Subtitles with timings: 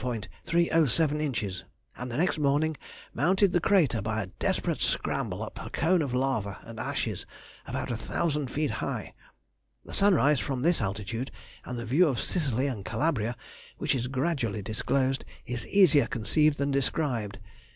[0.03, 0.27] —and
[2.09, 2.75] next morning
[3.13, 7.23] mounted the crater by a desperate scramble up a cone of lava and ashes,
[7.67, 9.13] about 1,000 feet high.
[9.85, 11.29] The sunrise from this altitude,
[11.65, 13.35] and the view of Sicily and Calabria,
[13.77, 17.37] which is gradually disclosed, is easier conceived than described.